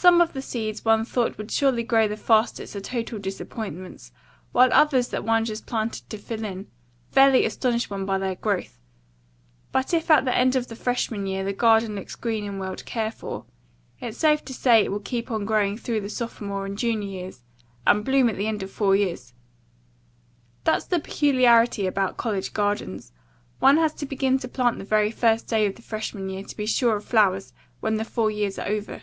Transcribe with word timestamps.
Some 0.00 0.20
of 0.20 0.32
the 0.32 0.42
seeds 0.42 0.84
one 0.84 1.04
thought 1.04 1.36
would 1.38 1.50
surely 1.50 1.82
grow 1.82 2.06
the 2.06 2.16
fastest 2.16 2.76
are 2.76 2.80
total 2.80 3.18
disappointments, 3.18 4.12
while 4.52 4.72
others 4.72 5.08
that 5.08 5.24
one 5.24 5.44
just 5.44 5.66
planted 5.66 6.08
to 6.08 6.18
fill 6.18 6.44
in, 6.44 6.68
fairly 7.10 7.44
astonish 7.44 7.90
one 7.90 8.06
by 8.06 8.16
their 8.16 8.36
growth, 8.36 8.78
but 9.72 9.92
if 9.92 10.08
at 10.08 10.24
the 10.24 10.32
end 10.36 10.54
of 10.54 10.68
the 10.68 10.76
freshman 10.76 11.26
year 11.26 11.42
the 11.42 11.52
garden 11.52 11.96
looks 11.96 12.14
green 12.14 12.44
and 12.46 12.60
well 12.60 12.76
cared 12.76 13.14
for, 13.14 13.44
it's 13.98 14.18
safe 14.18 14.44
to 14.44 14.54
say 14.54 14.84
it 14.84 14.92
will 14.92 15.00
keep 15.00 15.32
on 15.32 15.44
growing 15.44 15.76
through 15.76 16.00
the 16.00 16.08
sophomore 16.08 16.64
and 16.64 16.78
junior 16.78 17.08
years 17.08 17.42
and 17.84 18.04
bloom 18.04 18.28
at 18.30 18.36
the 18.36 18.46
end 18.46 18.62
of 18.62 18.70
four 18.70 18.94
years. 18.94 19.34
That's 20.62 20.84
the 20.86 21.00
peculiarity 21.00 21.88
about 21.88 22.16
college 22.16 22.52
gardens. 22.54 23.10
One 23.58 23.78
has 23.78 23.94
to 23.94 24.06
begin 24.06 24.38
to 24.38 24.46
plant 24.48 24.78
the 24.78 24.84
very 24.84 25.10
first 25.10 25.48
day 25.48 25.66
of 25.66 25.74
the 25.74 25.82
freshman 25.82 26.28
year 26.28 26.44
to 26.44 26.56
be 26.56 26.66
sure 26.66 26.94
of 26.94 27.04
flowers 27.04 27.52
when 27.80 27.96
the 27.96 28.04
four 28.04 28.30
years 28.30 28.60
are 28.60 28.68
over. 28.68 29.02